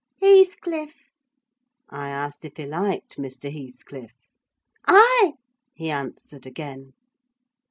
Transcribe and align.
"Heathcliff." 0.19 1.11
"I 1.91 2.09
asked 2.09 2.43
if 2.43 2.57
he 2.57 2.65
liked 2.65 3.17
Mr. 3.17 3.53
Heathcliff." 3.53 4.15
"Ay!" 4.87 5.33
he 5.75 5.91
answered 5.91 6.47
again. 6.47 6.93